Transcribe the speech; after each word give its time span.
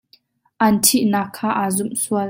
An 0.65 0.75
ṭhih 0.85 1.05
nak 1.11 1.29
kha 1.35 1.49
aa 1.61 1.69
zumh 1.75 1.95
sual. 2.03 2.19